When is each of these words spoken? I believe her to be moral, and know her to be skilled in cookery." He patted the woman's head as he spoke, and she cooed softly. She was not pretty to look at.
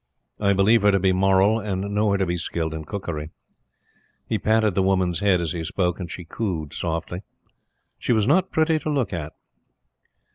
I 0.39 0.53
believe 0.53 0.81
her 0.81 0.89
to 0.91 0.99
be 0.99 1.13
moral, 1.13 1.59
and 1.59 1.81
know 1.93 2.09
her 2.11 2.17
to 2.17 2.25
be 2.25 2.35
skilled 2.37 2.73
in 2.73 2.85
cookery." 2.85 3.29
He 4.27 4.39
patted 4.39 4.73
the 4.73 4.81
woman's 4.81 5.19
head 5.19 5.39
as 5.39 5.51
he 5.51 5.63
spoke, 5.63 5.99
and 5.99 6.09
she 6.09 6.25
cooed 6.25 6.73
softly. 6.73 7.21
She 7.99 8.11
was 8.11 8.27
not 8.27 8.49
pretty 8.49 8.79
to 8.79 8.89
look 8.89 9.13
at. 9.13 9.33